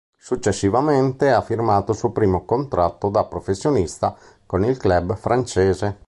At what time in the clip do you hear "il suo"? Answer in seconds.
1.91-2.09